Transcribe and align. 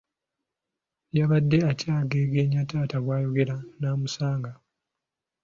Yabadde 1.17 1.57
akyageegenya 1.71 2.61
taata 2.69 2.97
bw'ayogera 3.03 3.55
n'amusanga. 3.79 4.51